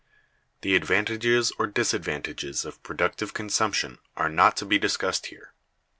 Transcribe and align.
The 0.61 0.75
advantages 0.75 1.51
or 1.59 1.67
disadvantages 1.67 2.65
of 2.65 2.81
productive 2.81 3.35
consumption 3.35 3.99
are 4.17 4.29
not 4.29 4.57
to 4.57 4.65
be 4.65 4.79
discussed 4.79 5.27
here. 5.27 5.53